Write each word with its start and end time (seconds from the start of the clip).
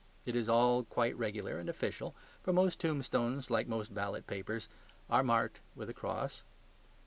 It 0.25 0.35
is 0.35 0.49
all 0.49 0.83
quite 0.85 1.15
regular 1.15 1.59
and 1.59 1.69
official, 1.69 2.15
for 2.41 2.51
most 2.51 2.79
tombstones, 2.79 3.51
like 3.51 3.67
most 3.67 3.93
ballot 3.93 4.25
papers, 4.25 4.67
are 5.11 5.21
marked 5.23 5.59
with 5.75 5.91
a 5.91 5.93
cross. 5.93 6.41